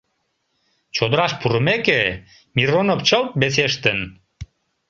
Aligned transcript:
Чодыраш 0.95 1.31
пурымеке, 1.41 2.01
Миронов 2.55 2.99
чылт 3.07 3.29
весештын. 3.41 3.99